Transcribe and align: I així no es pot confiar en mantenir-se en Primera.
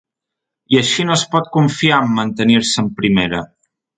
I 0.75 0.79
així 0.79 1.05
no 1.09 1.13
es 1.15 1.25
pot 1.35 1.51
confiar 1.59 2.01
en 2.05 2.17
mantenir-se 2.21 2.83
en 2.85 2.91
Primera. 3.03 3.43